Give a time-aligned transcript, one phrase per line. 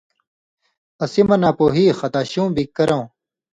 [1.03, 3.05] اسی مہ ناپُوہی، خطا شیوں بِگ کرؤں،